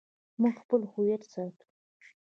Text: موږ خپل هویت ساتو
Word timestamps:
موږ 0.41 0.55
خپل 0.63 0.81
هویت 0.91 1.23
ساتو 1.33 1.65